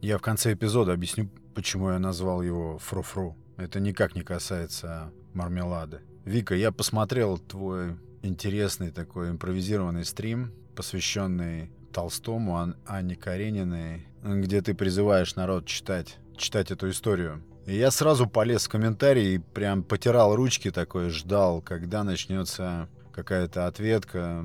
[0.00, 3.36] Я в конце эпизода объясню, почему я назвал его Фру-Фру.
[3.56, 6.00] Это никак не касается мармелады.
[6.24, 14.74] Вика, я посмотрел твой интересный такой импровизированный стрим, посвященный Толстому, Ан Анне Карениной, где ты
[14.74, 17.42] призываешь народ читать, читать эту историю.
[17.66, 22.88] И я сразу полез в комментарии и прям потирал ручки такой, ждал, когда начнется
[23.18, 24.44] какая-то ответка,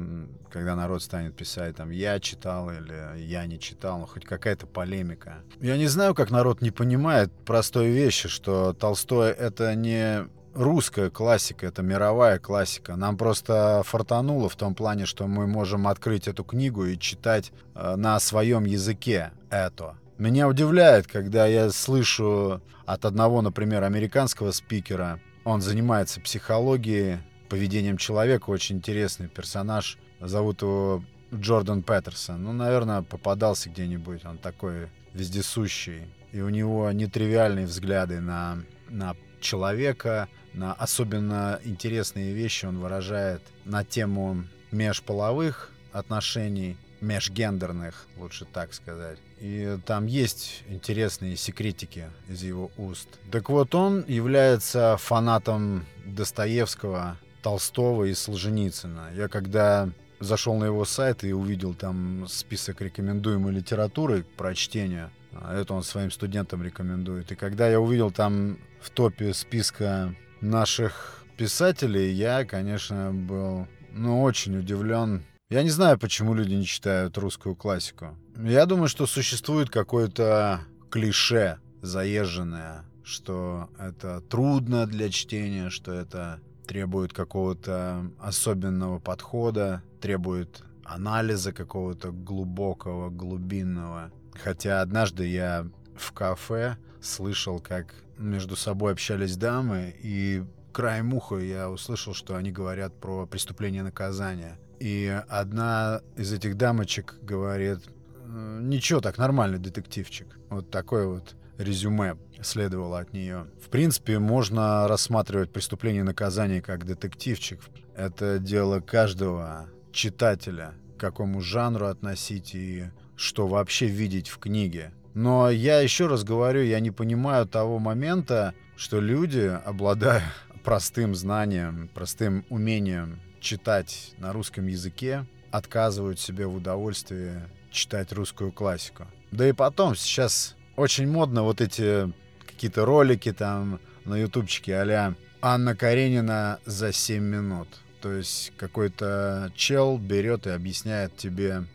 [0.52, 5.44] когда народ станет писать там «я читал» или «я не читал», ну, хоть какая-то полемика.
[5.62, 11.68] Я не знаю, как народ не понимает простой вещи, что Толстой— это не русская классика,
[11.68, 12.96] это мировая классика.
[12.96, 17.96] Нам просто фартануло в том плане, что мы можем открыть эту книгу и читать э,
[17.96, 19.98] на своем языке это.
[20.18, 27.20] Меня удивляет, когда я слышу от одного, например, американского спикера, он занимается психологией,
[27.54, 32.44] поведением человека, очень интересный персонаж, зовут его Джордан Петерсон.
[32.44, 36.08] Ну, наверное, попадался где-нибудь, он такой вездесущий.
[36.32, 43.86] И у него нетривиальные взгляды на, на человека, на особенно интересные вещи он выражает на
[43.86, 49.20] тему межполовых отношений, межгендерных, лучше так сказать.
[49.40, 53.10] И там есть интересные секретики из его уст.
[53.32, 59.12] Так вот, он является фанатом Достоевского, Толстого и Солженицына.
[59.16, 65.54] Я когда зашел на его сайт и увидел там список рекомендуемой литературы к прочтению, а
[65.54, 67.32] это он своим студентам рекомендует.
[67.32, 74.58] И когда я увидел там в топе списка наших писателей, я, конечно, был ну, очень
[74.58, 75.24] удивлен.
[75.50, 78.18] Я не знаю, почему люди не читают русскую классику.
[78.38, 87.14] Я думаю, что существует какое-то клише заезженное, что это трудно для чтения, что это требует
[87.14, 94.12] какого-то особенного подхода, требует анализа какого-то глубокого, глубинного.
[94.34, 101.70] Хотя однажды я в кафе слышал, как между собой общались дамы, и краем уха я
[101.70, 104.58] услышал, что они говорят про преступление и наказание.
[104.80, 107.80] И одна из этих дамочек говорит,
[108.26, 110.28] «Э, ничего, так нормальный детективчик.
[110.50, 113.48] Вот такой вот резюме следовало от нее.
[113.64, 117.60] В принципе, можно рассматривать преступление и наказание как детективчик.
[117.96, 124.92] Это дело каждого читателя, к какому жанру относить и что вообще видеть в книге.
[125.14, 130.24] Но я еще раз говорю, я не понимаю того момента, что люди, обладая
[130.64, 137.34] простым знанием, простым умением читать на русском языке, отказывают себе в удовольствии
[137.70, 139.06] читать русскую классику.
[139.32, 142.12] Да и потом, сейчас очень модно вот эти
[142.46, 147.68] какие-то ролики там на ютубчике а Анна Каренина за 7 минут.
[148.02, 151.66] То есть какой-то чел берет и объясняет тебе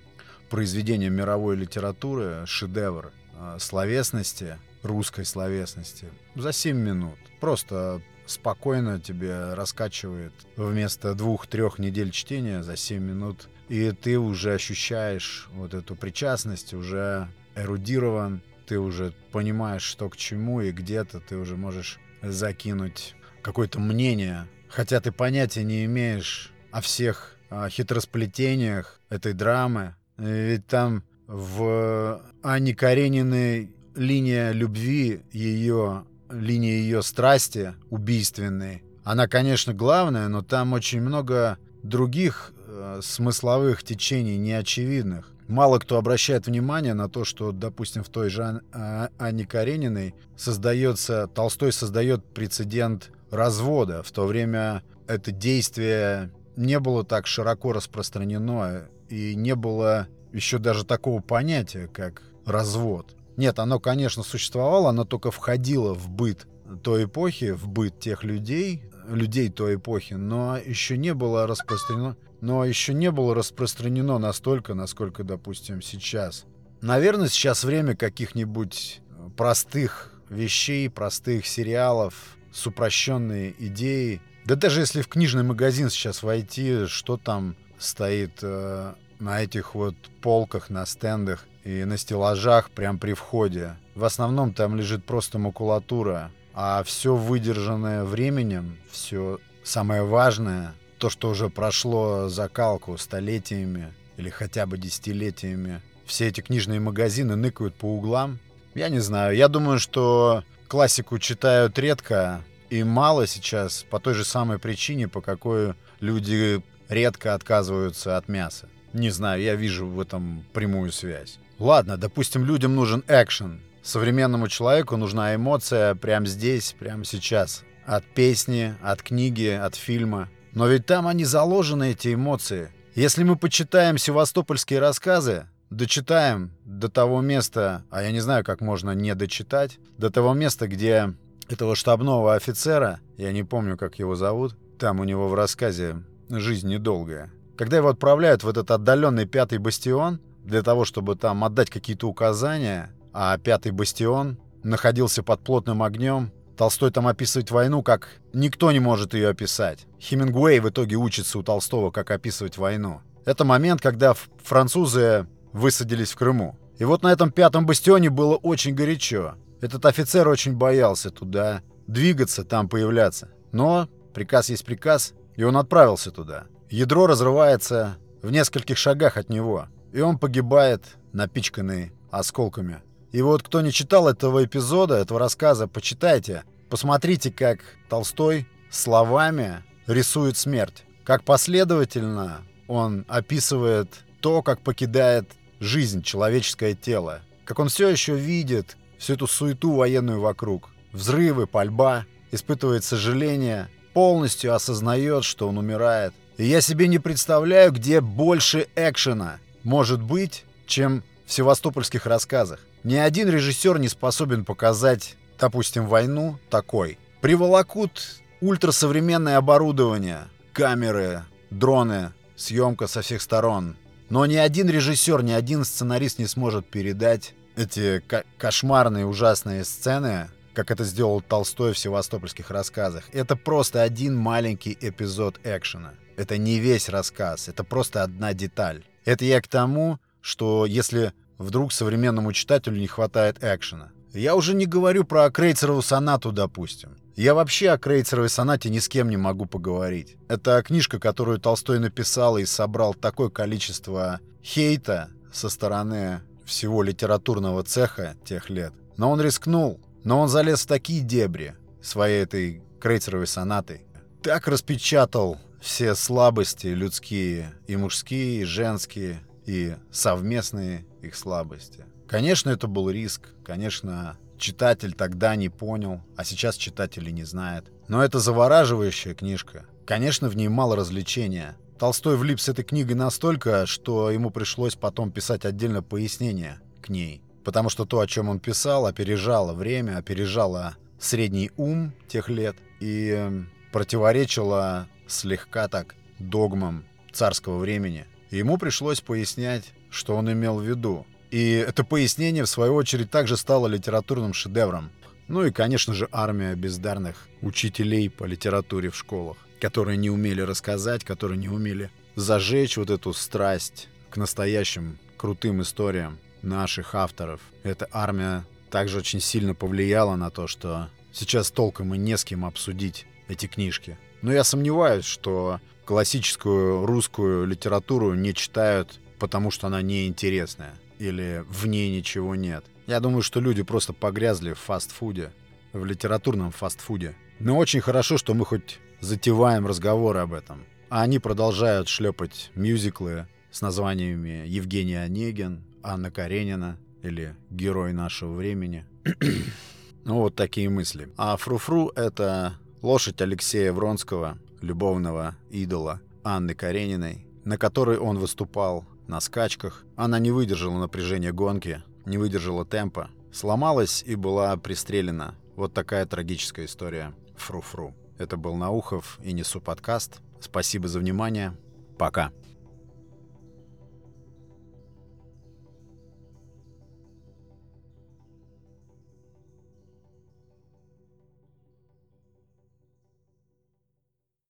[0.51, 7.19] произведение мировой литературы, шедевр э, словесности, русской словесности за 7 минут.
[7.41, 13.49] Просто спокойно тебе раскачивает вместо двух-трех недель чтения за 7 минут.
[13.69, 20.61] И ты уже ощущаешь вот эту причастность, уже эрудирован, ты уже понимаешь, что к чему,
[20.61, 27.37] и где-то ты уже можешь закинуть какое-то мнение, хотя ты понятия не имеешь о всех
[27.49, 29.97] о хитросплетениях этой драмы.
[30.19, 40.29] Ведь там в Анне Карениной линия любви, ее линия ее страсти убийственной, она, конечно, главная,
[40.29, 47.25] но там очень много других э, смысловых течений неочевидных мало кто обращает внимание на то,
[47.25, 54.03] что, допустим, в той же а, Анне Карениной создается, Толстой создает прецедент развода.
[54.03, 60.85] В то время это действие не было так широко распространено, и не было еще даже
[60.85, 63.17] такого понятия, как развод.
[63.37, 66.47] Нет, оно, конечно, существовало, оно только входило в быт
[66.83, 72.65] той эпохи, в быт тех людей, людей той эпохи, но еще не было распространено но
[72.65, 76.45] еще не было распространено настолько, насколько, допустим, сейчас.
[76.81, 84.21] Наверное, сейчас время каких-нибудь э, простых вещей, простых сериалов с упрощенной идеей.
[84.45, 89.95] Да даже если в книжный магазин сейчас войти, что там стоит э, на этих вот
[90.23, 93.77] полках, на стендах и на стеллажах прямо при входе.
[93.95, 101.31] В основном там лежит просто макулатура, а все выдержанное временем, все самое важное то, что
[101.31, 105.81] уже прошло закалку столетиями или хотя бы десятилетиями.
[106.05, 108.39] Все эти книжные магазины ныкают по углам.
[108.75, 109.37] Я не знаю.
[109.37, 115.21] Я думаю, что классику читают редко и мало сейчас по той же самой причине, по
[115.21, 118.69] какой люди редко отказываются от мяса.
[118.93, 121.39] Не знаю, я вижу в этом прямую связь.
[121.59, 123.61] Ладно, допустим, людям нужен экшен.
[123.83, 127.65] Современному человеку нужна эмоция прямо здесь, прямо сейчас.
[127.87, 130.29] От песни, от книги, от фильма.
[130.53, 132.71] Но ведь там они заложены, эти эмоции.
[132.95, 138.93] Если мы почитаем севастопольские рассказы, дочитаем до того места, а я не знаю, как можно
[138.93, 141.15] не дочитать, до того места, где
[141.49, 146.69] этого штабного офицера, я не помню, как его зовут, там у него в рассказе «Жизнь
[146.69, 147.31] недолгая».
[147.57, 152.91] Когда его отправляют в этот отдаленный пятый бастион, для того, чтобы там отдать какие-то указания,
[153.13, 159.15] а пятый бастион находился под плотным огнем, Толстой там описывает войну, как никто не может
[159.15, 159.87] ее описать.
[160.01, 163.01] Хемингуэй в итоге учится у Толстого, как описывать войну.
[163.25, 166.59] Это момент, когда французы высадились в Крыму.
[166.79, 169.37] И вот на этом пятом бастионе было очень горячо.
[169.61, 173.31] Этот офицер очень боялся туда двигаться, там появляться.
[173.53, 176.47] Но приказ есть приказ, и он отправился туда.
[176.71, 180.83] Ядро разрывается в нескольких шагах от него, и он погибает,
[181.13, 182.83] напичканный осколками.
[183.13, 186.45] И вот кто не читал этого эпизода, этого рассказа, почитайте.
[186.69, 190.85] Посмотрите, как Толстой словами рисует смерть.
[191.05, 197.21] Как последовательно он описывает то, как покидает жизнь человеческое тело.
[197.45, 200.69] Как он все еще видит всю эту суету военную вокруг.
[200.93, 206.13] Взрывы, пальба, испытывает сожаление, полностью осознает, что он умирает.
[206.37, 212.61] И я себе не представляю, где больше экшена может быть, чем в севастопольских рассказах.
[212.85, 216.99] Ни один режиссер не способен показать, допустим, войну такой.
[217.21, 223.77] Приволокут ультрасовременное оборудование, камеры, дроны, съемка со всех сторон.
[224.11, 228.03] Но ни один режиссер, ни один сценарист не сможет передать эти
[228.39, 233.05] кошмарные, ужасные сцены, как это сделал Толстой в севастопольских рассказах.
[233.13, 235.95] Это просто один маленький эпизод экшена.
[236.17, 238.85] Это не весь рассказ, это просто одна деталь.
[239.05, 243.93] Это я к тому, что если Вдруг современному читателю не хватает экшена.
[244.13, 246.97] Я уже не говорю про Крейцерову сонату, допустим.
[247.15, 250.17] Я вообще о Крейцеровой сонате ни с кем не могу поговорить.
[250.29, 258.17] Это книжка, которую Толстой написал и собрал такое количество хейта со стороны всего литературного цеха
[258.25, 258.73] тех лет.
[258.97, 263.83] Но он рискнул, но он залез в такие дебри своей этой Крейцеровой сонатой.
[264.23, 271.87] Так распечатал все слабости людские, и мужские, и женские, и совместные их слабости.
[272.07, 273.31] Конечно, это был риск.
[273.43, 277.65] Конечно, читатель тогда не понял, а сейчас читатель и не знает.
[277.89, 279.65] Но это завораживающая книжка.
[279.87, 281.57] Конечно, в ней мало развлечения.
[281.79, 287.23] Толстой влип с этой книгой настолько, что ему пришлось потом писать отдельно пояснение к ней.
[287.43, 293.47] Потому что то, о чем он писал, опережало время, опережало средний ум тех лет и
[293.73, 298.07] противоречило слегка так догмам царского времени.
[298.31, 301.07] Ему пришлось пояснять, что он имел в виду.
[301.31, 304.91] И это пояснение, в свою очередь, также стало литературным шедевром.
[305.29, 311.05] Ну и, конечно же, армия бездарных учителей по литературе в школах, которые не умели рассказать,
[311.05, 317.41] которые не умели зажечь вот эту страсть к настоящим крутым историям наших авторов.
[317.63, 322.45] Эта армия также очень сильно повлияла на то, что сейчас толком и не с кем
[322.45, 323.99] обсудить эти книжки.
[324.23, 331.67] Но я сомневаюсь, что классическую русскую литературу не читают, потому что она неинтересная или в
[331.67, 332.63] ней ничего нет.
[332.87, 335.33] Я думаю, что люди просто погрязли в фастфуде,
[335.73, 337.17] в литературном фастфуде.
[337.39, 340.67] Но очень хорошо, что мы хоть затеваем разговоры об этом.
[340.91, 348.85] А они продолжают шлепать мюзиклы с названиями Евгений Онегин, Анна Каренина или Герой нашего времени.
[350.05, 351.09] ну вот такие мысли.
[351.17, 358.85] А Фруфру -фру— это лошадь Алексея Вронского, любовного идола Анны Карениной, на которой он выступал
[359.07, 359.85] на скачках.
[359.97, 365.35] Она не выдержала напряжения гонки, не выдержала темпа, сломалась и была пристрелена.
[365.57, 367.15] Вот такая трагическая история.
[367.37, 367.95] Фру-фру.
[368.19, 370.21] Это был Наухов и Несу подкаст.
[370.41, 371.57] Спасибо за внимание.
[371.99, 372.33] Пока.